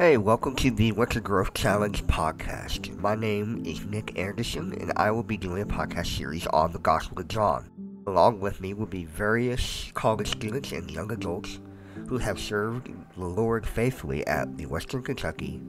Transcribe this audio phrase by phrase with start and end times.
[0.00, 2.96] Hey, welcome to the Winter Growth Challenge podcast.
[3.00, 6.78] My name is Nick Anderson, and I will be doing a podcast series on the
[6.78, 7.68] Gospel of John.
[8.06, 11.60] Along with me will be various college students and young adults
[12.08, 15.60] who have served the Lord faithfully at the Western Kentucky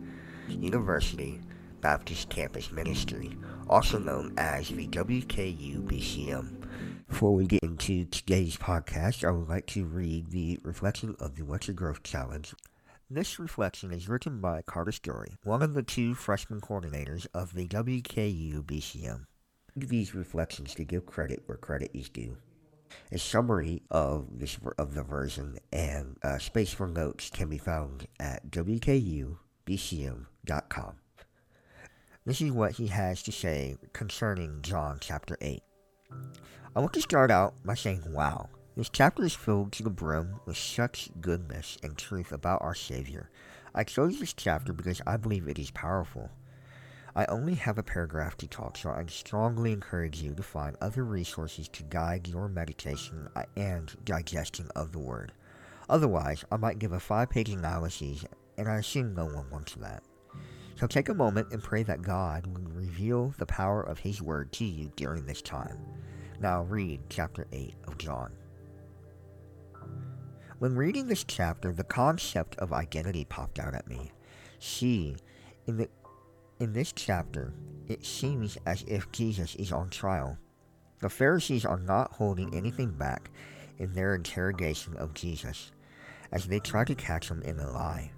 [0.47, 1.41] University
[1.81, 3.37] Baptist Campus Ministry,
[3.67, 6.65] also known as the WKU BCM.
[7.09, 11.43] Before we get into today's podcast, I would like to read the reflection of the
[11.43, 12.53] Winter Growth Challenge
[13.13, 17.67] this reflection is written by Carter Story, one of the two freshman coordinators of the
[17.67, 19.25] WKU BCM.
[19.75, 22.37] These reflections to give credit where credit is due.
[23.11, 28.07] A summary of this of the version and uh, space for notes can be found
[28.19, 29.35] at wkubcm.com.
[32.25, 35.61] This is what he has to say concerning John chapter 8.
[36.75, 40.39] I want to start out by saying, wow, this chapter is filled to the brim
[40.45, 43.29] with such goodness and truth about our Savior.
[43.75, 46.29] I chose this chapter because I believe it is powerful.
[47.13, 51.03] I only have a paragraph to talk, so I strongly encourage you to find other
[51.03, 55.33] resources to guide your meditation and digestion of the Word.
[55.89, 58.23] Otherwise, I might give a five page analysis,
[58.57, 60.01] and I assume no one wants that.
[60.77, 64.53] So take a moment and pray that God will reveal the power of His Word
[64.53, 65.77] to you during this time.
[66.39, 68.31] Now read chapter 8 of John.
[70.61, 74.11] When reading this chapter, the concept of identity popped out at me.
[74.59, 75.15] See,
[75.65, 75.89] in the
[76.59, 77.55] in this chapter,
[77.87, 80.37] it seems as if Jesus is on trial.
[80.99, 83.31] The Pharisees are not holding anything back
[83.79, 85.71] in their interrogation of Jesus,
[86.31, 88.11] as they try to catch him in a lie.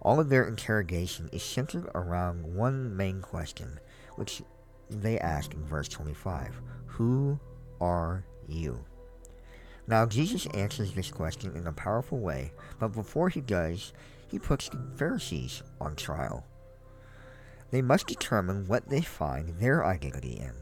[0.00, 3.78] All of their interrogation is centered around one main question,
[4.14, 4.40] which
[4.88, 7.38] they ask in verse 25 Who
[7.78, 8.86] are you?
[9.86, 13.92] Now, Jesus answers this question in a powerful way, but before he does,
[14.28, 16.44] he puts the Pharisees on trial.
[17.70, 20.54] They must determine what they find their identity in.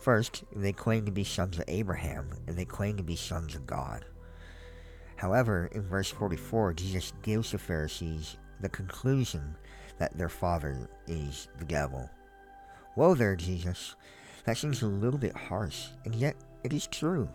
[0.00, 3.66] First, they claim to be sons of Abraham, and they claim to be sons of
[3.66, 4.04] God.
[5.16, 9.56] However, in verse 44, Jesus gives the Pharisees the conclusion
[9.98, 12.08] that their father is the devil.
[12.94, 13.96] Whoa there, Jesus.
[14.44, 17.28] That seems a little bit harsh, and yet it is true.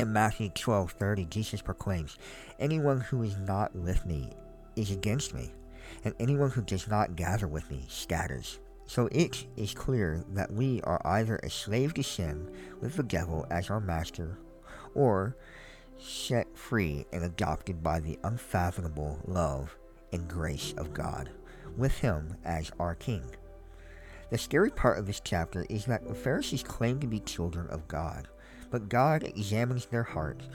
[0.00, 2.16] In Matthew 12:30, Jesus proclaims,
[2.58, 4.32] "Anyone who is not with me
[4.74, 5.52] is against me,
[6.02, 10.80] and anyone who does not gather with me scatters." So it is clear that we
[10.84, 12.50] are either a slave to sin
[12.80, 14.38] with the devil as our master,
[14.94, 15.36] or
[15.98, 19.76] set free and adopted by the unfathomable love
[20.14, 21.28] and grace of God,
[21.76, 23.36] with Him as our King.
[24.30, 27.86] The scary part of this chapter is that the Pharisees claim to be children of
[27.86, 28.28] God
[28.70, 30.46] but God examines their hearts,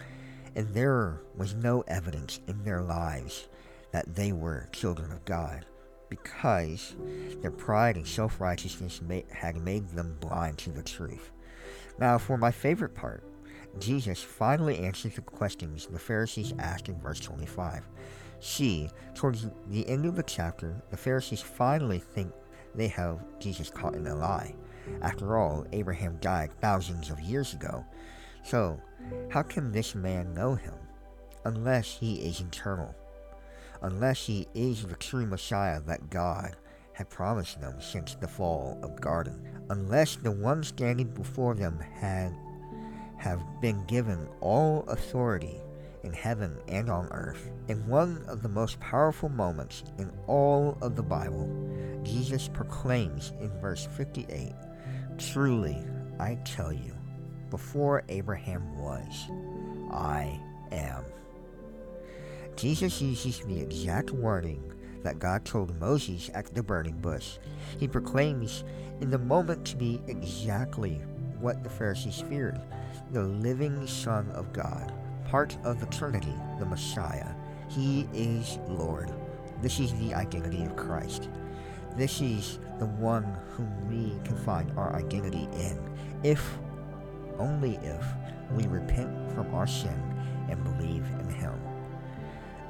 [0.55, 3.47] and there was no evidence in their lives
[3.91, 5.65] that they were children of God,
[6.09, 6.95] because
[7.41, 11.31] their pride and self righteousness had made them blind to the truth.
[11.99, 13.23] Now, for my favorite part,
[13.79, 17.83] Jesus finally answers the questions the Pharisees asked in verse 25.
[18.39, 22.31] See, towards the end of the chapter, the Pharisees finally think
[22.73, 24.55] they have Jesus caught in a lie.
[25.01, 27.85] After all, Abraham died thousands of years ago.
[28.43, 28.79] So,
[29.29, 30.73] how can this man know him?
[31.43, 32.95] Unless he is eternal.
[33.81, 36.55] Unless he is the true Messiah that God
[36.93, 39.47] had promised them since the fall of garden.
[39.69, 42.33] Unless the one standing before them had
[43.17, 45.59] have been given all authority
[46.03, 47.51] in heaven and on earth.
[47.67, 51.49] In one of the most powerful moments in all of the Bible,
[52.03, 54.53] Jesus proclaims in verse 58
[55.17, 55.77] Truly,
[56.19, 56.93] I tell you,
[57.49, 59.29] before Abraham was,
[59.91, 60.39] I
[60.71, 61.03] am.
[62.55, 64.73] Jesus uses the exact wording
[65.03, 67.37] that God told Moses at the burning bush.
[67.79, 68.63] He proclaims
[69.01, 71.01] in the moment to be exactly
[71.39, 72.59] what the Pharisees feared
[73.11, 74.91] the living Son of God,
[75.29, 77.33] part of the Trinity, the Messiah.
[77.69, 79.13] He is Lord.
[79.61, 81.29] This is the identity of Christ.
[81.95, 85.79] This is the one whom we can find our identity in,
[86.23, 86.57] if,
[87.39, 88.05] only if,
[88.51, 89.99] we repent from our sin
[90.49, 91.53] and believe in Him.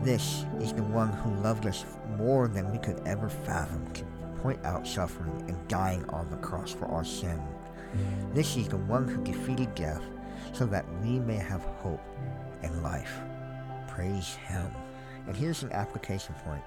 [0.01, 1.85] This is the one who loved us
[2.17, 4.03] more than we could ever fathom to
[4.41, 7.41] point out suffering and dying on the cross for our sin.
[8.33, 10.03] This is the one who defeated death
[10.53, 12.01] so that we may have hope
[12.61, 13.19] and life.
[13.87, 14.67] Praise Him.
[15.27, 16.63] And here's an application point.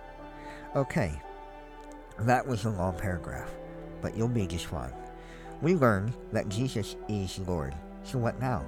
[0.75, 1.20] Okay,
[2.20, 3.50] that was a long paragraph,
[4.03, 4.93] but you'll be just fine.
[5.62, 7.75] We learned that Jesus is Lord.
[8.03, 8.65] So what now?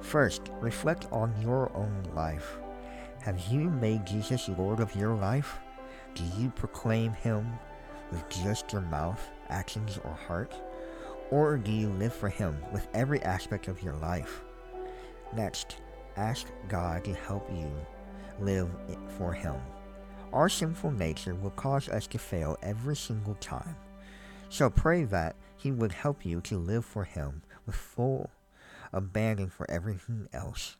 [0.00, 2.58] First, reflect on your own life.
[3.20, 5.58] Have you made Jesus Lord of your life?
[6.14, 7.50] Do you proclaim Him
[8.10, 10.54] with just your mouth, actions, or heart?
[11.30, 14.44] Or do you live for Him with every aspect of your life?
[15.34, 15.76] Next,
[16.16, 17.70] ask God to help you
[18.40, 18.68] live
[19.16, 19.56] for Him.
[20.34, 23.76] Our sinful nature will cause us to fail every single time.
[24.48, 28.30] So pray that He would help you to live for Him with full
[28.92, 30.76] abandon for everything else.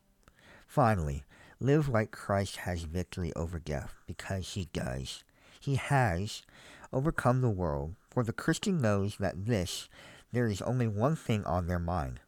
[0.67, 1.23] Finally,
[1.61, 5.23] live like Christ has victory over death, because He does.
[5.57, 6.43] He has
[6.91, 9.87] overcome the world, for the Christian knows that this,
[10.33, 12.19] there is only one thing on their mind.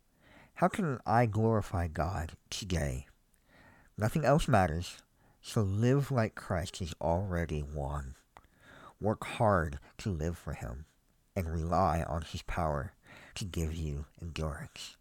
[0.55, 3.07] How can I glorify God today?
[3.97, 5.01] Nothing else matters,
[5.41, 8.15] so live like Christ is already won.
[8.99, 10.85] Work hard to live for Him
[11.35, 12.93] and rely on His power
[13.35, 14.97] to give you endurance.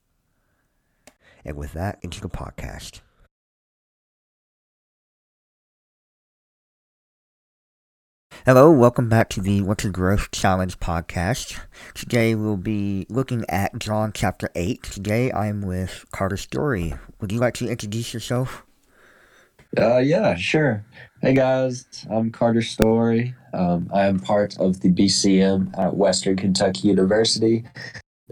[1.45, 3.01] And with that, into the podcast.
[8.45, 11.59] Hello, welcome back to the Winter Growth Challenge podcast.
[11.95, 14.83] Today we'll be looking at John chapter 8.
[14.83, 16.95] Today I'm with Carter Story.
[17.21, 18.66] Would you like to introduce yourself?
[19.79, 20.87] Uh, yeah, sure.
[21.21, 23.35] Hey guys, I'm Carter Story.
[23.53, 27.65] Um, I am part of the BCM at Western Kentucky University.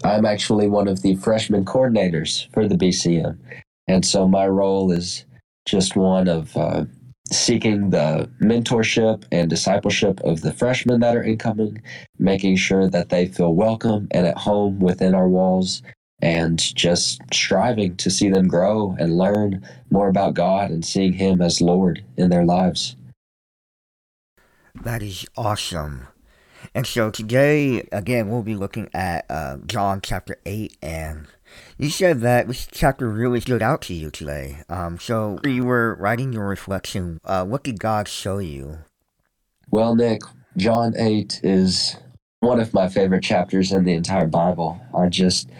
[0.02, 3.38] I'm actually one of the freshman coordinators for the BCM.
[3.86, 5.26] And so my role is
[5.66, 6.86] just one of uh,
[7.30, 11.82] seeking the mentorship and discipleship of the freshmen that are incoming,
[12.18, 15.82] making sure that they feel welcome and at home within our walls,
[16.24, 21.42] and just striving to see them grow and learn more about God and seeing Him
[21.42, 22.96] as Lord in their lives.
[24.82, 26.08] That is awesome.
[26.74, 30.76] And so today, again, we'll be looking at uh, John chapter 8.
[30.80, 31.26] And
[31.76, 34.62] you said that this chapter really stood out to you today.
[34.70, 37.20] Um, so you were writing your reflection.
[37.22, 38.78] Uh, what did God show you?
[39.70, 40.22] Well, Nick,
[40.56, 41.96] John 8 is
[42.40, 44.80] one of my favorite chapters in the entire Bible.
[44.96, 45.50] I just,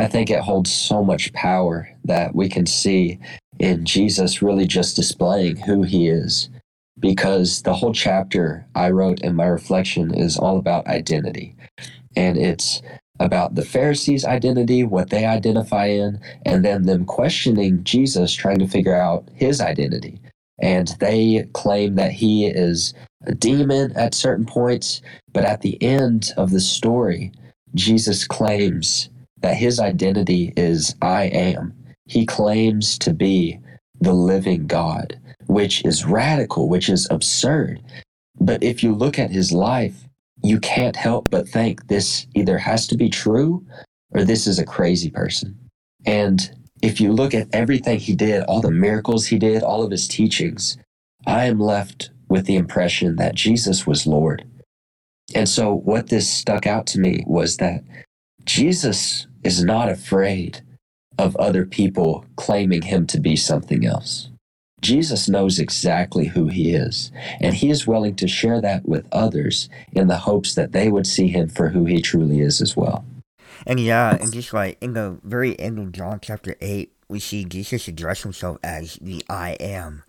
[0.00, 3.18] I think it holds so much power that we can see
[3.58, 6.48] in Jesus really just displaying who he is
[6.98, 11.54] because the whole chapter I wrote in my reflection is all about identity.
[12.16, 12.80] And it's
[13.20, 18.68] about the Pharisees' identity, what they identify in, and then them questioning Jesus, trying to
[18.68, 20.18] figure out his identity.
[20.62, 22.94] And they claim that he is
[23.26, 27.32] a demon at certain points, but at the end of the story,
[27.74, 29.10] Jesus claims
[29.40, 31.74] that his identity is I am.
[32.06, 33.58] He claims to be
[34.00, 35.20] the living God
[35.50, 37.82] which is radical, which is absurd.
[38.38, 40.04] But if you look at his life,
[40.42, 43.66] you can't help but think this either has to be true
[44.12, 45.58] or this is a crazy person.
[46.06, 49.90] And if you look at everything he did, all the miracles he did, all of
[49.90, 50.78] his teachings,
[51.26, 54.44] I am left with the impression that Jesus was Lord.
[55.34, 57.82] And so, what this stuck out to me was that
[58.44, 60.62] Jesus is not afraid
[61.18, 64.30] of other people claiming him to be something else.
[64.80, 69.68] Jesus knows exactly who he is, and he is willing to share that with others
[69.92, 73.04] in the hopes that they would see him for who he truly is as well.
[73.66, 77.44] And yeah, and just like in the very end of John chapter 8, we see
[77.44, 80.04] Jesus address himself as the I am.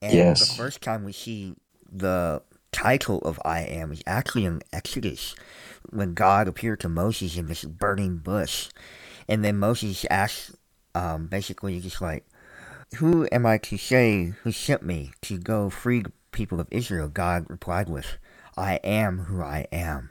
[0.00, 0.48] And yes.
[0.48, 1.54] the first time we see
[1.90, 5.34] the title of I am is actually in Exodus
[5.90, 8.68] when God appeared to Moses in this burning bush.
[9.28, 10.52] And then Moses asked,
[10.94, 12.24] um, basically, just like,
[12.96, 17.08] who am I to say who sent me to go free the people of Israel?
[17.08, 18.18] God replied with,
[18.56, 20.10] I am who I am.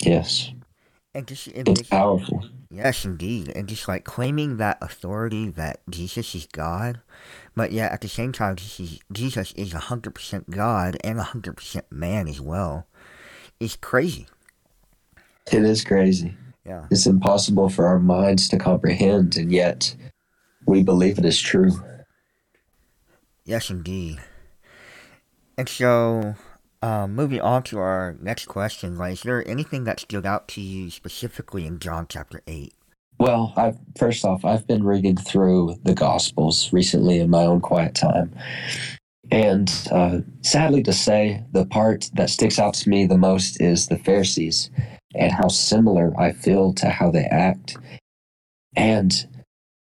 [0.00, 0.52] Yes.
[1.14, 2.44] And just it's this, powerful.
[2.70, 3.50] Yes, indeed.
[3.54, 7.00] And just like claiming that authority that Jesus is God,
[7.54, 12.40] but yet at the same time, Jesus, Jesus is 100% God and 100% man as
[12.40, 12.86] well,
[13.60, 14.26] is crazy.
[15.50, 16.36] It is crazy.
[16.64, 16.86] Yeah.
[16.90, 19.94] It's impossible for our minds to comprehend, and yet
[20.66, 21.72] we believe it is true.
[23.44, 24.20] Yes, indeed.
[25.58, 26.36] And so,
[26.80, 30.60] um, moving on to our next question, like, is there anything that stood out to
[30.60, 32.72] you specifically in John chapter 8?
[33.18, 37.94] Well, I've, first off, I've been reading through the Gospels recently in my own quiet
[37.94, 38.34] time.
[39.30, 43.86] And uh, sadly to say, the part that sticks out to me the most is
[43.86, 44.70] the Pharisees
[45.14, 47.76] and how similar I feel to how they act.
[48.76, 49.26] And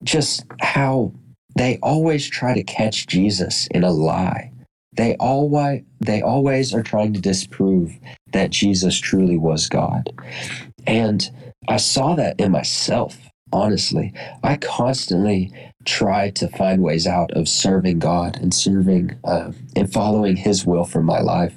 [0.02, 1.12] just how
[1.56, 4.52] they always try to catch Jesus in a lie.
[4.94, 7.92] They always they always are trying to disprove
[8.32, 10.10] that Jesus truly was God.
[10.86, 11.30] And
[11.68, 13.18] I saw that in myself
[13.52, 14.12] honestly.
[14.42, 15.52] I constantly
[15.84, 20.84] try to find ways out of serving God and serving uh, and following His will
[20.84, 21.54] for my life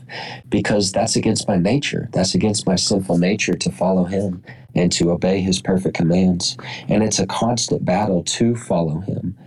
[0.49, 2.09] because that's against my nature.
[2.11, 4.43] That's against my sinful nature to follow Him
[4.75, 6.57] and to obey His perfect commands.
[6.89, 9.37] And it's a constant battle to follow Him.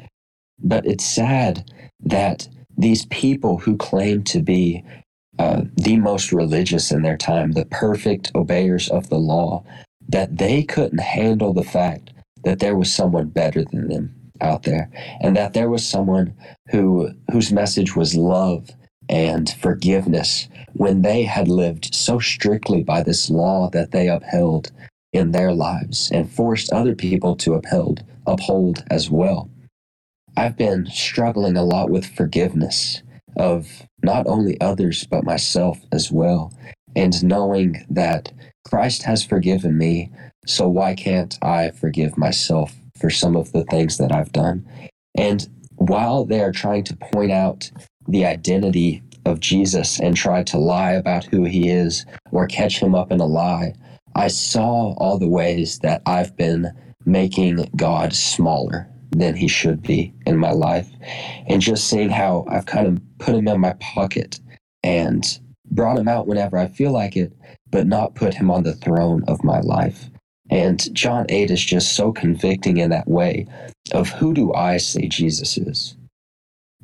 [0.60, 4.84] But it's sad that these people who claim to be
[5.38, 9.64] uh, the most religious in their time, the perfect obeyers of the law,
[10.08, 12.10] that they couldn't handle the fact
[12.48, 14.90] that there was someone better than them out there
[15.20, 16.34] and that there was someone
[16.70, 18.70] who whose message was love
[19.06, 24.72] and forgiveness when they had lived so strictly by this law that they upheld
[25.12, 29.50] in their lives and forced other people to uphold uphold as well.
[30.34, 33.02] I've been struggling a lot with forgiveness
[33.36, 36.50] of not only others but myself as well
[36.96, 38.32] and knowing that
[38.66, 40.10] Christ has forgiven me
[40.48, 44.66] so why can't I forgive myself for some of the things that I've done?
[45.16, 47.70] And while they are trying to point out
[48.08, 52.94] the identity of Jesus and try to lie about who he is or catch him
[52.94, 53.74] up in a lie,
[54.16, 56.72] I saw all the ways that I've been
[57.04, 60.88] making God smaller than he should be in my life.
[61.46, 64.40] And just seeing how I've kind of put him in my pocket
[64.82, 65.24] and
[65.70, 67.32] brought him out whenever I feel like it,
[67.70, 70.08] but not put him on the throne of my life.
[70.50, 73.46] And John 8 is just so convicting in that way
[73.92, 75.96] of who do I say Jesus is?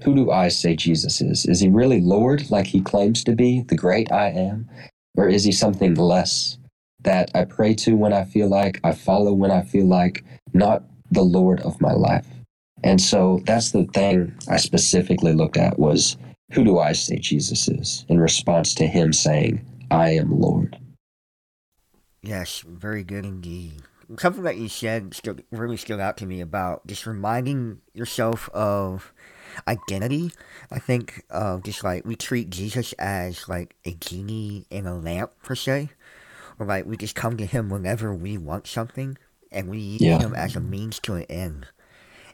[0.03, 1.47] Who do I say Jesus is?
[1.47, 4.69] Is he really Lord like he claims to be, the great I am?
[5.17, 6.59] Or is he something less
[7.03, 10.83] that I pray to when I feel like, I follow when I feel like, not
[11.11, 12.27] the Lord of my life?
[12.83, 16.17] And so that's the thing I specifically looked at was
[16.53, 20.77] who do I say Jesus is in response to him saying, I am Lord.
[22.25, 23.83] Yes, very good indeed.
[24.19, 29.13] Something that you said stood, really stood out to me about just reminding yourself of
[29.69, 30.33] identity.
[30.71, 35.33] I think uh, just like we treat Jesus as like a genie in a lamp
[35.43, 35.91] per se,
[36.59, 39.19] or like we just come to him whenever we want something,
[39.53, 40.19] and we use yeah.
[40.19, 41.67] him as a means to an end.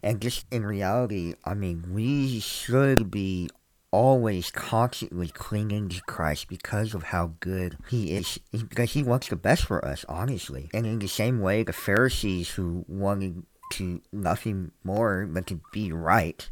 [0.04, 3.50] And just in reality, I mean, we should be
[3.92, 9.37] always constantly clinging to Christ because of how good he is, because he wants the
[9.37, 10.70] best for us, honestly.
[10.73, 15.92] And in the same way, the Pharisees who wanted to nothing more than to be
[15.92, 16.49] right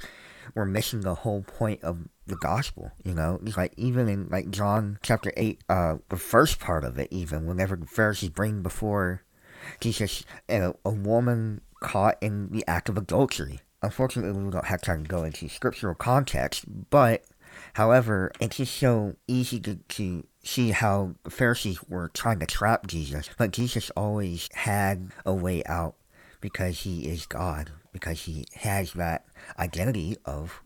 [0.54, 3.40] were missing the whole point of the gospel, you know?
[3.44, 7.46] It's like even in like John chapter 8, uh, the first part of it, even,
[7.46, 9.22] whenever the Pharisees bring before
[9.80, 15.04] Jesus a, a woman caught in the act of adultery Unfortunately, we don't have time
[15.04, 17.24] to go into scriptural context, but
[17.74, 22.88] however, it's just so easy to, to see how the Pharisees were trying to trap
[22.88, 25.94] Jesus, but Jesus always had a way out
[26.40, 29.26] because he is God, because he has that
[29.58, 30.60] identity of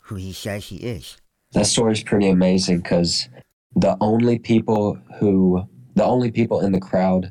[0.00, 1.16] who, he says he is.
[1.52, 3.30] That story is pretty amazing because
[3.76, 7.30] the only people who, the only people in the crowd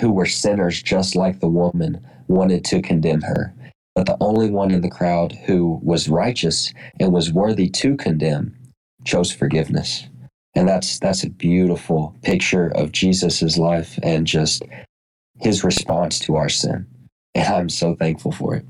[0.00, 3.54] who were sinners just like the woman wanted to condemn her
[3.96, 8.54] but the only one in the crowd who was righteous and was worthy to condemn
[9.06, 10.06] chose forgiveness.
[10.54, 14.62] And that's that's a beautiful picture of Jesus's life and just
[15.40, 16.86] his response to our sin.
[17.34, 18.66] And I'm so thankful for it.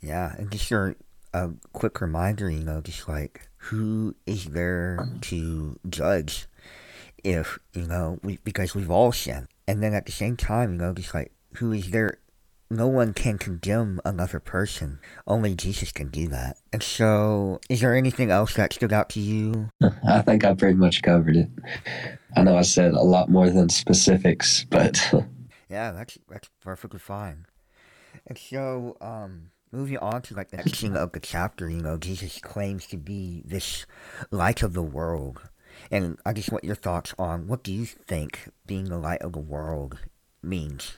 [0.00, 0.94] Yeah, and just a,
[1.32, 6.46] a quick reminder, you know, just like who is there to judge
[7.24, 9.48] if, you know, we, because we've all sinned.
[9.66, 12.18] And then at the same time, you know, just like who is there
[12.70, 14.98] no one can condemn another person.
[15.26, 16.56] Only Jesus can do that.
[16.72, 19.70] And so, is there anything else that stood out to you?
[20.08, 21.48] I think I pretty much covered it.
[22.36, 25.12] I know I said a lot more than specifics, but
[25.68, 27.46] yeah, that's that's perfectly fine.
[28.26, 31.96] And so, um, moving on to like the next thing of the chapter, you know,
[31.96, 33.86] Jesus claims to be this
[34.30, 35.48] light of the world.
[35.90, 39.32] And I just want your thoughts on what do you think being the light of
[39.32, 39.98] the world
[40.42, 40.96] means?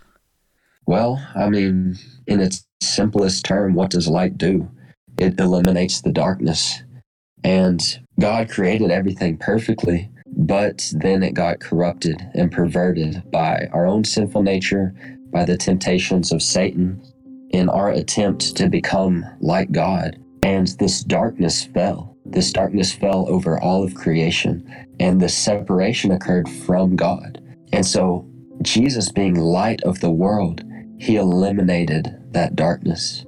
[0.89, 4.71] Well, I mean, in its simplest term, what does light do?
[5.19, 6.83] It eliminates the darkness.
[7.45, 7.79] And
[8.19, 14.43] God created everything perfectly, but then it got corrupted and perverted by our own sinful
[14.43, 14.95] nature,
[15.31, 17.03] by the temptations of Satan,
[17.51, 20.17] in our attempt to become like God.
[20.43, 22.17] And this darkness fell.
[22.25, 24.67] This darkness fell over all of creation,
[24.99, 27.43] and the separation occurred from God.
[27.75, 28.27] And so,
[28.63, 30.65] Jesus, being light of the world,
[30.99, 33.25] he eliminated that darkness.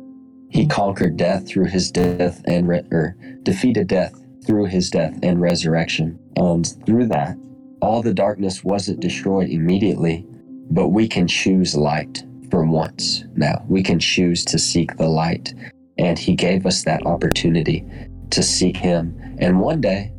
[0.51, 5.41] He conquered death through his death and re- or defeated death through his death and
[5.41, 6.19] resurrection.
[6.37, 7.37] And through that,
[7.81, 10.27] all the darkness wasn't destroyed immediately,
[10.71, 13.65] but we can choose light for once now.
[13.69, 15.55] We can choose to seek the light.
[15.99, 17.87] And He gave us that opportunity
[18.31, 19.17] to seek Him.
[19.39, 20.13] And one day,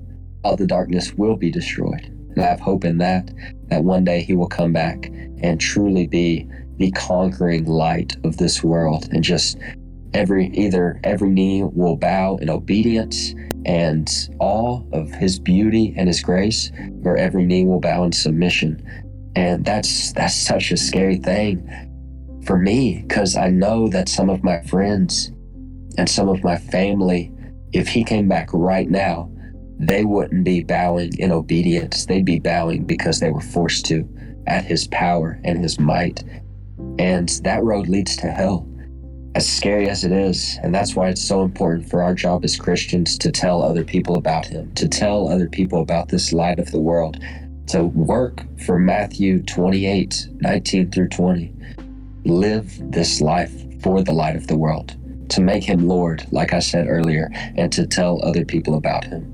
[0.44, 2.06] all the darkness will be destroyed.
[2.06, 3.32] And I have hope in that,
[3.68, 5.08] that one day He will come back
[5.42, 6.48] and truly be
[6.82, 9.58] the conquering light of this world and just
[10.14, 13.34] every either every knee will bow in obedience
[13.66, 16.72] and awe of his beauty and his grace
[17.06, 18.84] or every knee will bow in submission.
[19.36, 21.88] And that's that's such a scary thing
[22.46, 25.32] for me because i know that some of my friends
[26.00, 27.32] and some of my family
[27.72, 29.30] if he came back right now
[29.82, 32.06] they wouldn't be bowing in obedience.
[32.06, 34.08] They'd be bowing because they were forced to
[34.46, 36.24] at his power and his might
[37.00, 38.68] and that road leads to hell
[39.36, 40.60] as scary as it is.
[40.62, 44.16] And that's why it's so important for our job as Christians to tell other people
[44.16, 47.18] about Him, to tell other people about this light of the world,
[47.68, 51.54] to work for Matthew 28 19 through 20.
[52.26, 54.96] Live this life for the light of the world,
[55.30, 59.31] to make Him Lord, like I said earlier, and to tell other people about Him.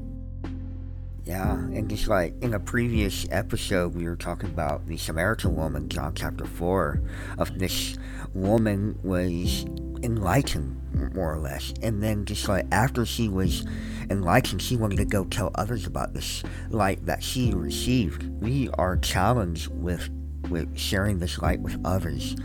[1.28, 5.90] Yeah, and just like in a previous episode, we were talking about the Samaritan woman,
[5.90, 7.02] John chapter 4,
[7.38, 7.98] of this
[8.34, 9.66] woman was
[10.04, 11.74] enlightened, more or less.
[11.84, 13.66] And then just like after she was
[14.10, 18.24] enlightened, she wanted to go tell others about this light that she received.
[18.42, 20.10] We are challenged with,
[20.50, 22.38] with sharing this light with others.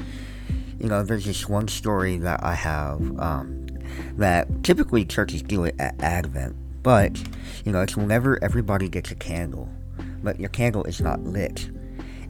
[0.81, 3.69] You know, there's this one story that I have um,
[4.17, 7.23] that typically churches do it at Advent but,
[7.65, 9.69] you know, it's whenever everybody gets a candle,
[10.23, 11.71] but your candle is not lit.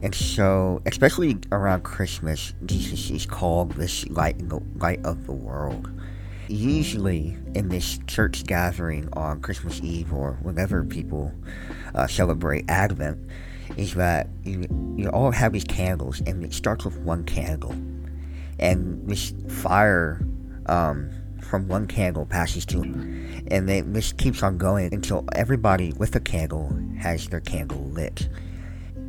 [0.01, 5.89] And so, especially around Christmas, Jesus is called this light, the light of the world.
[6.49, 11.31] Usually, in this church gathering on Christmas Eve or whenever people
[11.95, 13.17] uh, celebrate Advent,
[13.77, 14.67] is that you,
[14.97, 17.71] you all have these candles, and it starts with one candle.
[18.59, 20.21] And this fire
[20.65, 21.09] um,
[21.53, 26.19] from one candle passes to and then this keeps on going until everybody with a
[26.19, 28.27] candle has their candle lit.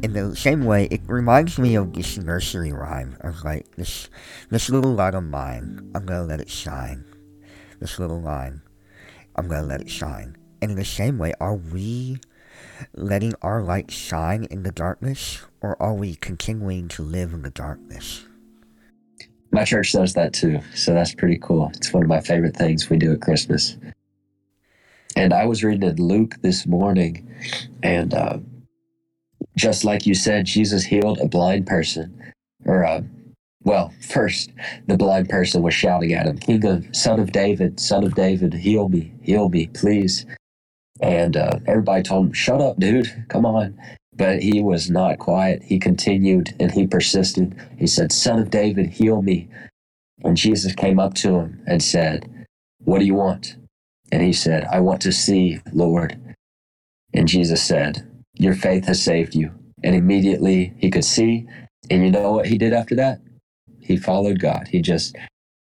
[0.02, 4.10] In the same way, it reminds me of this nursery rhyme of like this
[4.50, 7.06] this little light of mine, I'm gonna let it shine.
[7.80, 8.60] This little line,
[9.36, 10.36] I'm gonna let it shine.
[10.60, 12.18] And in the same way, are we
[12.92, 17.48] letting our light shine in the darkness, or are we continuing to live in the
[17.48, 18.26] darkness?
[19.54, 21.70] My church does that too, so that's pretty cool.
[21.74, 23.76] It's one of my favorite things we do at Christmas.
[25.14, 27.32] And I was reading in Luke this morning,
[27.80, 28.38] and uh,
[29.56, 32.20] just like you said, Jesus healed a blind person.
[32.64, 33.02] Or, uh,
[33.62, 34.50] well, first,
[34.88, 38.54] the blind person was shouting at him, King of, Son of David, Son of David,
[38.54, 40.26] heal me, heal me, please.
[41.00, 43.80] And uh, everybody told him, Shut up, dude, come on.
[44.16, 45.62] But he was not quiet.
[45.64, 47.54] He continued and he persisted.
[47.78, 49.48] He said, Son of David, heal me.
[50.22, 52.46] And Jesus came up to him and said,
[52.84, 53.56] What do you want?
[54.12, 56.18] And he said, I want to see, Lord.
[57.12, 59.52] And Jesus said, Your faith has saved you.
[59.82, 61.46] And immediately he could see.
[61.90, 63.20] And you know what he did after that?
[63.80, 64.68] He followed God.
[64.68, 65.16] He just,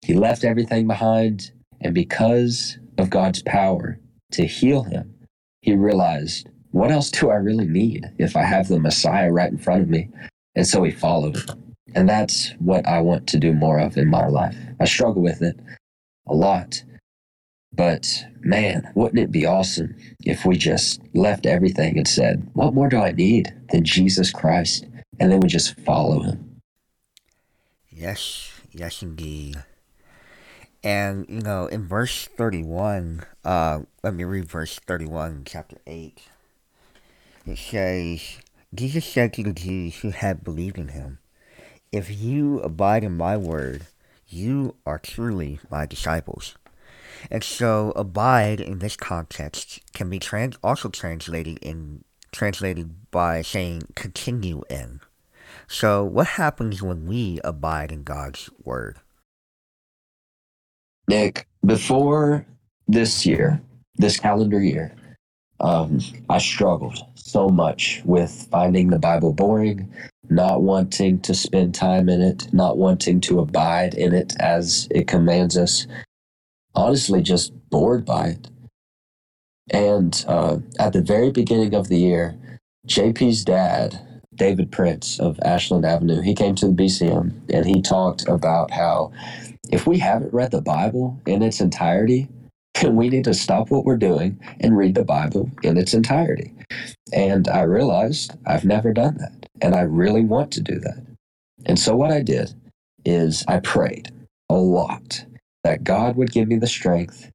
[0.01, 1.51] he left everything behind.
[1.81, 3.99] And because of God's power
[4.31, 5.13] to heal him,
[5.61, 9.57] he realized what else do I really need if I have the Messiah right in
[9.57, 10.09] front of me?
[10.55, 11.37] And so he followed
[11.95, 14.55] And that's what I want to do more of in my life.
[14.79, 15.59] I struggle with it
[16.27, 16.83] a lot.
[17.73, 22.89] But man, wouldn't it be awesome if we just left everything and said, What more
[22.89, 24.85] do I need than Jesus Christ?
[25.19, 26.61] And then we just follow him.
[27.89, 29.63] Yes, yes, indeed.
[30.83, 36.21] And, you know, in verse 31, uh, let me read verse 31, chapter 8
[37.49, 38.37] it says,
[38.73, 41.19] Jesus said to the Jews who had believed in him,
[41.91, 43.87] If you abide in my word,
[44.27, 46.55] you are truly my disciples.
[47.31, 53.81] And so, abide in this context can be trans- also translated in translated by saying
[53.95, 55.01] continue in.
[55.67, 58.99] So, what happens when we abide in God's word?
[61.07, 62.45] Nick, before
[62.87, 63.61] this year,
[63.95, 64.95] this calendar year,
[65.59, 69.91] um, I struggled so much with finding the Bible boring,
[70.29, 75.07] not wanting to spend time in it, not wanting to abide in it as it
[75.07, 75.87] commands us.
[76.75, 78.47] Honestly, just bored by it.
[79.71, 82.37] And uh, at the very beginning of the year,
[82.87, 83.99] JP's dad,
[84.33, 89.11] David Prince of Ashland Avenue, he came to the BCM and he talked about how
[89.71, 92.27] if we haven't read the Bible in its entirety,
[92.89, 96.53] we need to stop what we're doing and read the Bible in its entirety.
[97.13, 99.47] And I realized I've never done that.
[99.61, 101.05] And I really want to do that.
[101.65, 102.53] And so what I did
[103.05, 104.11] is I prayed
[104.49, 105.25] a lot
[105.63, 107.29] that God would give me the strength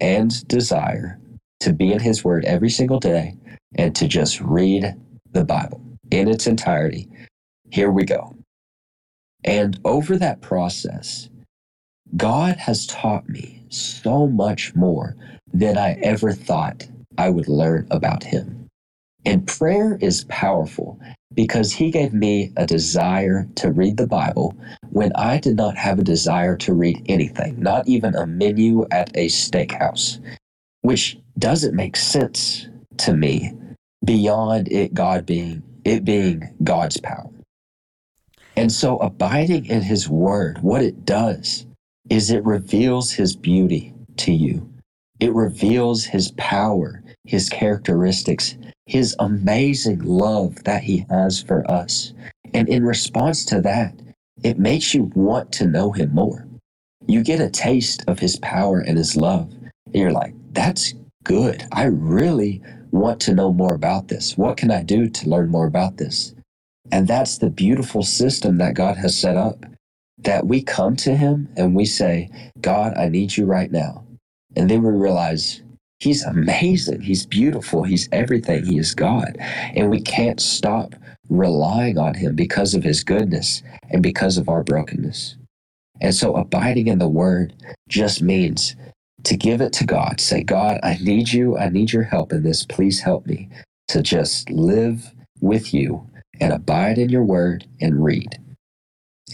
[0.00, 1.18] and desire
[1.60, 3.36] to be in His Word every single day
[3.76, 4.94] and to just read
[5.32, 7.08] the Bible in its entirety.
[7.70, 8.34] Here we go.
[9.44, 11.28] And over that process,
[12.14, 15.16] God has taught me so much more
[15.52, 16.86] than I ever thought
[17.18, 18.68] I would learn about Him.
[19.24, 21.00] And prayer is powerful
[21.34, 24.56] because He gave me a desire to read the Bible
[24.90, 29.10] when I did not have a desire to read anything, not even a menu at
[29.16, 30.20] a steakhouse,
[30.82, 33.52] which doesn't make sense to me
[34.04, 37.30] beyond it God being it being God's power.
[38.56, 41.66] And so abiding in his word, what it does
[42.10, 44.68] is it reveals his beauty to you.
[45.18, 52.12] It reveals his power, his characteristics, his amazing love that he has for us.
[52.54, 53.94] And in response to that,
[54.42, 56.46] it makes you want to know him more.
[57.06, 59.50] You get a taste of his power and his love,
[59.86, 61.66] and you're like, that's good.
[61.72, 64.36] I really want to know more about this.
[64.36, 66.34] What can I do to learn more about this?
[66.92, 69.64] And that's the beautiful system that God has set up
[70.18, 74.04] that we come to Him and we say, God, I need you right now.
[74.56, 75.62] And then we realize
[75.98, 77.00] He's amazing.
[77.00, 77.82] He's beautiful.
[77.82, 78.64] He's everything.
[78.66, 79.36] He is God.
[79.74, 80.94] And we can't stop
[81.30, 85.36] relying on Him because of His goodness and because of our brokenness.
[86.00, 87.54] And so abiding in the Word
[87.88, 88.76] just means
[89.24, 90.20] to give it to God.
[90.20, 91.56] Say, God, I need you.
[91.56, 92.64] I need your help in this.
[92.64, 93.48] Please help me
[93.88, 96.08] to just live with you
[96.40, 98.38] and abide in your word and read.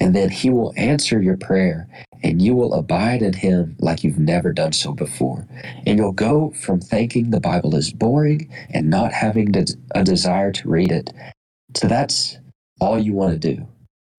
[0.00, 1.88] And then he will answer your prayer
[2.22, 5.46] and you will abide in him like you've never done so before.
[5.86, 9.54] And you'll go from thinking the Bible is boring and not having
[9.94, 11.10] a desire to read it
[11.74, 12.38] to that's
[12.80, 13.66] all you want to do.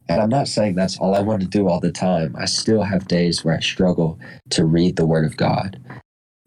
[0.10, 2.36] And I'm not saying that's all I want to do all the time.
[2.38, 4.20] I still have days where I struggle
[4.52, 5.80] to read the Word of God.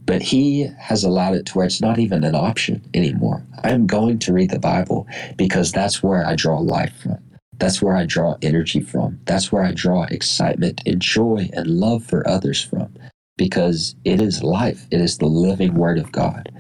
[0.01, 3.45] But He has allowed it to where it's not even an option anymore.
[3.65, 7.19] I'm going to read the Bible because that's where I draw life from.
[7.59, 9.21] That's where I draw energy from.
[9.25, 12.95] That's where I draw excitement and joy and love for others from
[13.37, 14.87] because it is life.
[14.91, 16.51] It is the living Word of God.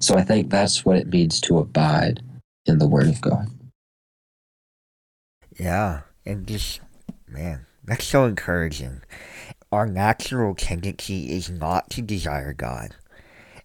[0.00, 2.22] So I think that's what it means to abide
[2.66, 3.48] in the Word of God.
[5.58, 6.80] Yeah, and just
[7.28, 9.02] man, that's so encouraging.
[9.72, 12.96] Our natural tendency is not to desire God,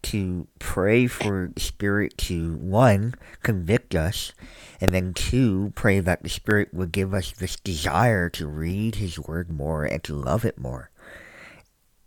[0.05, 4.33] to pray for the Spirit to one convict us,
[4.79, 9.17] and then two pray that the Spirit would give us this desire to read His
[9.17, 10.91] Word more and to love it more.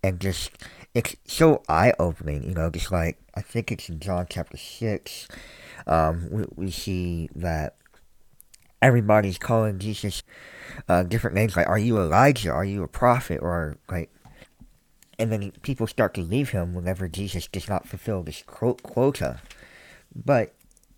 [0.02, 0.52] And just
[0.94, 2.70] it's so eye opening, you know.
[2.70, 5.26] Just like I think it's in John chapter six,
[5.88, 7.74] um, we, we see that
[8.80, 10.22] everybody's calling Jesus
[10.88, 12.52] uh, different names like, "Are you Elijah?
[12.52, 14.12] Are you a prophet?" Or like,
[15.18, 19.40] and then people start to leave him whenever Jesus does not fulfill this quota.
[20.14, 20.54] But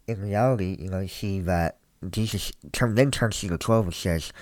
[0.07, 1.79] in reality, you know, you see that
[2.09, 4.33] Jesus turn, then turns to the twelve and says,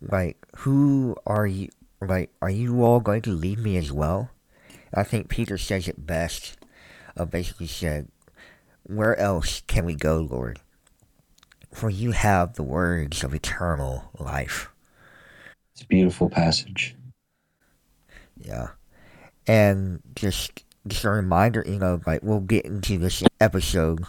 [0.00, 1.68] "Like, who are you?
[2.00, 4.30] Like, are you all going to leave me as well?"
[4.94, 6.56] I think Peter says it best.
[7.16, 8.08] Uh, basically said,
[8.84, 10.60] "Where else can we go, Lord?"
[11.72, 14.70] for you have the words of eternal life.
[15.72, 16.96] It's a beautiful passage.
[18.36, 18.68] Yeah.
[19.48, 24.04] And just just a reminder, you know, like we'll get into this episode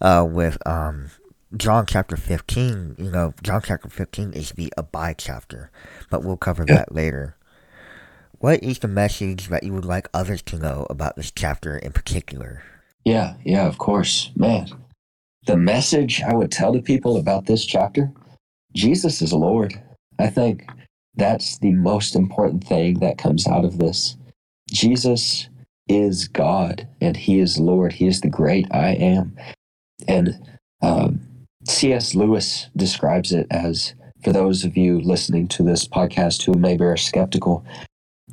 [0.00, 1.10] uh, with um,
[1.56, 2.96] John chapter 15.
[2.98, 5.70] You know, John chapter 15 is the abide chapter,
[6.10, 6.76] but we'll cover yeah.
[6.76, 7.36] that later.
[8.38, 11.92] What is the message that you would like others to know about this chapter in
[11.92, 12.62] particular?
[13.04, 14.30] Yeah, yeah, of course.
[14.36, 14.68] Man,
[15.46, 18.12] the message I would tell to people about this chapter
[18.74, 19.80] Jesus is Lord.
[20.18, 20.66] I think
[21.14, 24.16] that's the most important thing that comes out of this.
[24.70, 25.48] Jesus
[25.88, 27.94] is God and He is Lord.
[27.94, 29.36] He is the great I am.
[30.08, 30.38] And
[30.82, 31.20] um,
[31.68, 32.14] C.S.
[32.14, 36.96] Lewis describes it as for those of you listening to this podcast who maybe are
[36.96, 37.64] skeptical,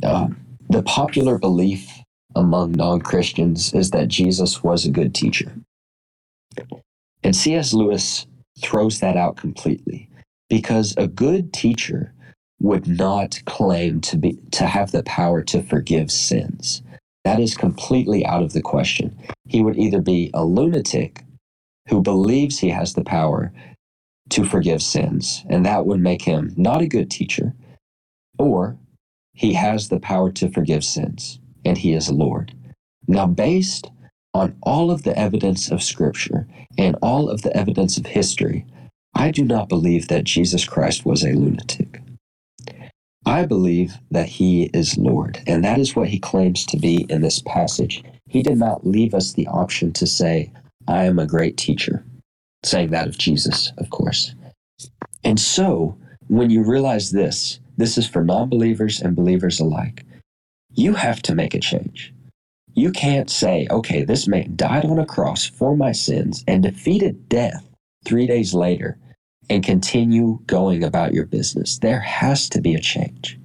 [0.04, 0.40] um,
[0.70, 2.00] the popular belief
[2.36, 5.52] among non Christians is that Jesus was a good teacher.
[7.24, 7.74] And C.S.
[7.74, 8.26] Lewis
[8.62, 10.10] throws that out completely
[10.50, 12.14] because a good teacher
[12.62, 16.84] would not claim to be to have the power to forgive sins.
[17.26, 19.18] That is completely out of the question.
[19.48, 21.24] He would either be a lunatic
[21.90, 23.52] who believes he has the power
[24.30, 27.54] to forgive sins, and that would make him not a good teacher,
[28.38, 28.78] or
[29.34, 32.54] he has the power to forgive sins, and he is a Lord.
[33.08, 33.90] Now, based
[34.34, 36.48] on all of the evidence of Scripture
[36.78, 38.66] and all of the evidence of history,
[39.14, 42.01] I do not believe that Jesus Christ was a lunatic.
[43.26, 47.22] I believe that he is Lord, and that is what he claims to be in
[47.22, 48.04] this passage.
[48.28, 50.52] He did not leave us the option to say,
[50.88, 52.04] I am a great teacher,
[52.64, 54.34] saying that of Jesus, of course.
[55.24, 60.04] And so, when you realize this, this is for non believers and believers alike,
[60.72, 62.14] you have to make a change.
[62.74, 67.30] You can't say, okay, this man died on a cross for my sins and defeated
[67.30, 67.68] death
[68.06, 68.98] three days later
[69.50, 71.80] and continue going about your business.
[71.80, 73.40] There has to be a change.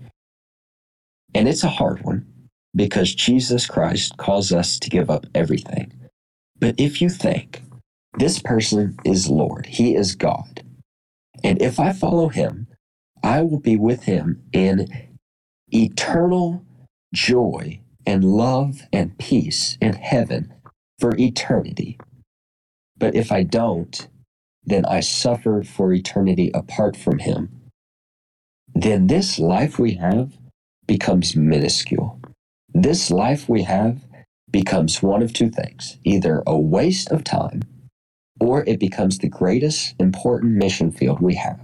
[1.34, 2.26] And it's a hard one
[2.74, 5.92] because Jesus Christ calls us to give up everything.
[6.58, 7.62] But if you think
[8.18, 10.62] this person is Lord, he is God,
[11.44, 12.66] and if I follow him,
[13.22, 14.88] I will be with him in
[15.68, 16.64] eternal
[17.14, 20.54] joy and love and peace in heaven
[20.98, 21.98] for eternity.
[22.98, 24.08] But if I don't,
[24.66, 27.70] then I suffer for eternity apart from him.
[28.74, 30.32] Then this life we have
[30.86, 32.20] becomes minuscule.
[32.74, 34.00] This life we have
[34.50, 37.62] becomes one of two things either a waste of time
[38.40, 41.60] or it becomes the greatest important mission field we have.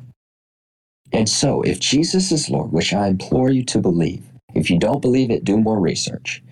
[1.13, 5.03] And so, if Jesus is Lord, which I implore you to believe, if you don't
[5.03, 6.43] believe it, do more research.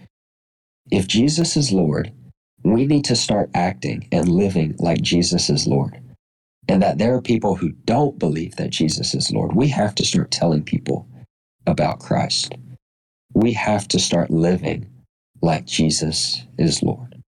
[0.91, 2.13] If Jesus is Lord,
[2.63, 5.99] we need to start acting and living like Jesus is Lord
[6.71, 9.57] and that there are people who don't believe that Jesus is Lord.
[9.57, 11.09] We have to start telling people
[11.67, 12.55] about Christ.
[13.35, 14.89] We have to start living
[15.43, 17.21] like Jesus is Lord.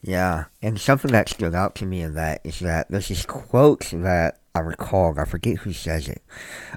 [0.00, 3.90] Yeah, and something that stood out to me in that is that there's this quote
[3.92, 5.18] that I recall.
[5.18, 6.22] I forget who says it.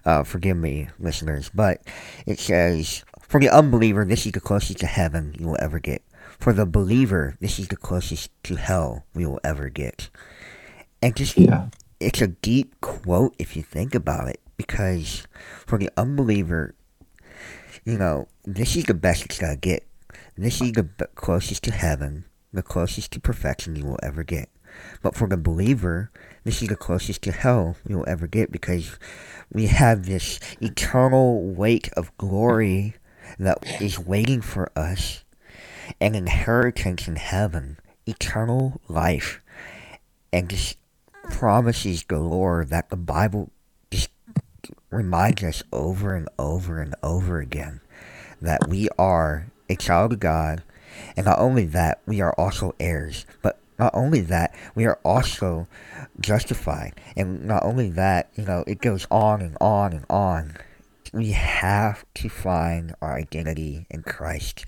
[0.05, 1.83] Uh, forgive me, listeners, but
[2.25, 6.01] it says, "For the unbeliever, this is the closest to heaven you will ever get.
[6.39, 10.09] For the believer, this is the closest to hell we will ever get."
[11.01, 11.67] And just, yeah.
[11.99, 15.27] it's a deep quote if you think about it, because
[15.65, 16.75] for the unbeliever,
[17.83, 19.85] you know, this is the best it's gonna get.
[20.37, 24.49] This is the closest to heaven, the closest to perfection you will ever get.
[25.01, 26.11] But for the believer,
[26.43, 28.97] this is the closest to hell you will ever get because
[29.51, 32.95] we have this eternal weight of glory
[33.39, 35.23] that is waiting for us,
[36.01, 39.41] an inheritance in heaven, eternal life,
[40.33, 40.77] and just
[41.29, 43.51] promises galore that the Bible
[43.91, 44.09] just
[44.89, 47.81] reminds us over and over and over again
[48.41, 50.63] that we are a child of God,
[51.17, 55.67] and not only that, we are also heirs, but not only that, we are also
[56.19, 60.55] justified, and not only that, you know, it goes on and on and on.
[61.11, 64.65] We have to find our identity in Christ.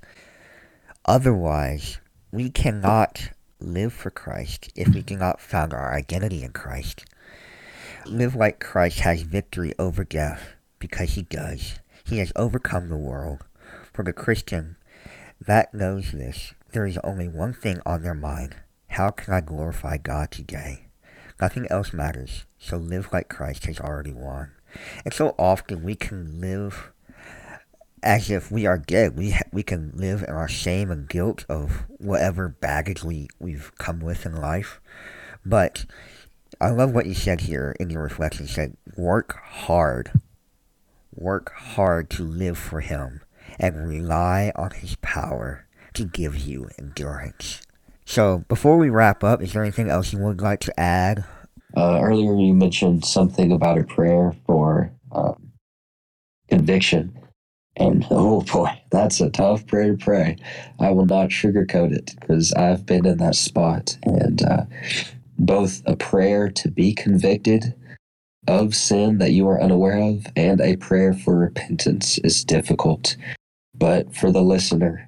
[1.06, 2.00] Otherwise,
[2.32, 7.06] we cannot live for Christ if we do not found our identity in Christ.
[8.06, 11.80] Live like Christ has victory over death because he does.
[12.06, 13.44] He has overcome the world.
[13.94, 14.78] For the Christian
[15.40, 18.56] that knows this, there is only one thing on their mind.
[18.90, 20.88] How can I glorify God today?
[21.42, 24.52] Nothing else matters, so live like Christ has already won.
[25.06, 26.92] And so often we can live
[28.04, 29.18] as if we are dead.
[29.18, 33.72] We ha- we can live in our shame and guilt of whatever baggage we we've
[33.78, 34.80] come with in life.
[35.46, 35.86] But
[36.60, 38.46] I love what you said here in your reflection.
[38.46, 40.12] You said work hard,
[41.14, 43.22] work hard to live for Him,
[43.60, 47.62] and rely on His power to give you endurance.
[48.06, 51.26] So before we wrap up, is there anything else you would like to add?
[51.76, 55.52] Uh, earlier, you mentioned something about a prayer for um,
[56.50, 57.14] conviction.
[57.78, 60.38] And oh boy, that's a tough prayer to pray.
[60.80, 63.98] I will not sugarcoat it because I've been in that spot.
[64.04, 64.66] And uh,
[65.40, 67.74] both a prayer to be convicted
[68.48, 73.16] of sin that you are unaware of and a prayer for repentance is difficult.
[73.76, 75.08] But for the listener,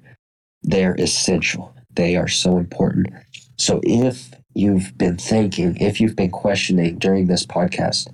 [0.62, 1.74] they're essential.
[1.92, 3.08] They are so important.
[3.56, 8.08] So if you've been thinking, if you've been questioning during this podcast,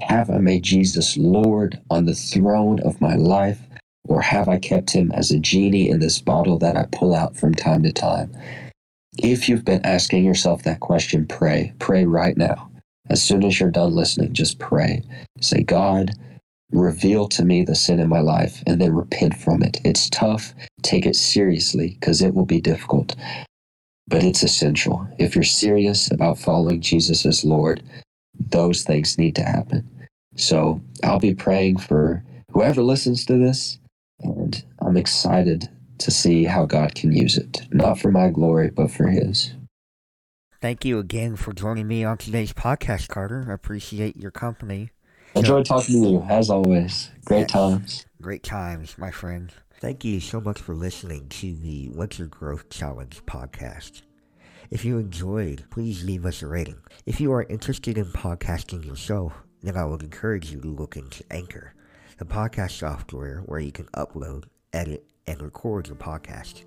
[0.00, 3.60] have I made Jesus Lord on the throne of my life?
[4.08, 7.36] Or have I kept him as a genie in this bottle that I pull out
[7.36, 8.36] from time to time?
[9.18, 11.72] If you've been asking yourself that question, pray.
[11.78, 12.70] Pray right now.
[13.10, 15.02] As soon as you're done listening, just pray.
[15.40, 16.12] Say, God,
[16.72, 19.80] reveal to me the sin in my life and then repent from it.
[19.84, 20.54] It's tough.
[20.82, 23.14] Take it seriously because it will be difficult,
[24.08, 25.06] but it's essential.
[25.18, 27.82] If you're serious about following Jesus as Lord,
[28.38, 29.88] those things need to happen.
[30.36, 33.78] So I'll be praying for whoever listens to this
[34.22, 38.90] and I'm excited to see how God can use it, not for my glory, but
[38.90, 39.54] for His.
[40.60, 43.46] Thank you again for joining me on today's podcast, Carter.
[43.48, 44.90] I appreciate your company.
[45.34, 47.10] Enjoy talking to you, as always.
[47.24, 48.06] Great times.
[48.20, 49.52] Great times, my friend.
[49.80, 54.02] Thank you so much for listening to the Winter Growth Challenge podcast.
[54.70, 56.80] If you enjoyed, please leave us a rating.
[57.06, 59.32] If you are interested in podcasting yourself,
[59.62, 61.74] then I would encourage you to look into Anchor,
[62.22, 66.62] the podcast software where you can upload, edit, and record your podcast.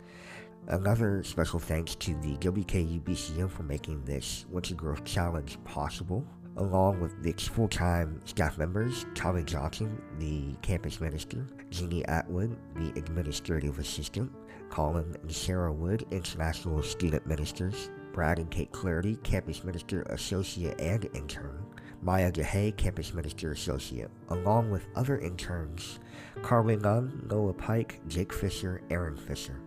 [0.67, 6.25] Another special thanks to the WKUBCM for making this Winter Growth Challenge possible,
[6.57, 13.79] along with its full-time staff members, Tommy Johnson, the campus minister, Jeannie Atwood, the administrative
[13.79, 14.29] assistant,
[14.69, 21.07] Colin and Sarah Wood, international student ministers, Brad and Kate Clarity, campus minister, associate, and
[21.13, 21.65] intern,
[22.05, 25.99] Maya DeHay, campus minister, associate, along with other interns,
[26.43, 29.59] Carly Nunn, Noah Pike, Jake Fisher, Aaron Fisher.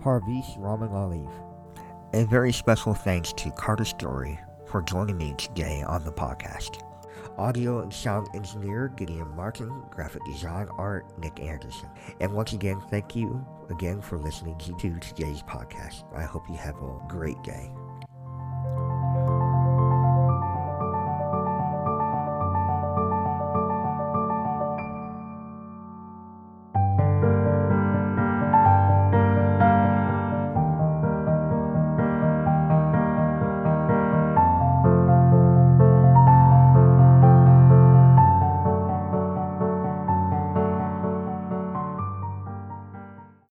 [0.00, 1.28] Parvis Raman.
[2.14, 6.82] A very special thanks to Carter Story for joining me today on the podcast.
[7.36, 11.90] Audio and sound engineer Gideon Martin, graphic design art Nick Anderson.
[12.20, 16.04] And once again, thank you again for listening to today's podcast.
[16.16, 17.70] I hope you have a great day.